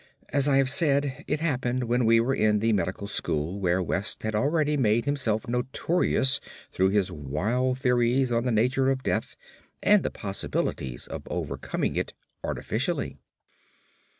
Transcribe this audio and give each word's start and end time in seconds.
As 0.29 0.47
I 0.47 0.57
have 0.57 0.71
said, 0.71 1.23
it 1.27 1.41
happened 1.41 1.83
when 1.83 2.05
we 2.05 2.19
were 2.19 2.33
in 2.33 2.57
the 2.57 2.73
medical 2.73 3.05
school, 3.05 3.59
where 3.59 3.83
West 3.83 4.23
had 4.23 4.33
already 4.33 4.75
made 4.75 5.05
himself 5.05 5.47
notorious 5.47 6.41
through 6.71 6.89
his 6.89 7.11
wild 7.11 7.77
theories 7.77 8.31
on 8.31 8.43
the 8.43 8.51
nature 8.51 8.89
of 8.89 9.03
death 9.03 9.35
and 9.83 10.01
the 10.01 10.09
possibility 10.09 10.97
of 11.07 11.27
overcoming 11.29 11.95
it 11.97 12.15
artificially. 12.43 13.19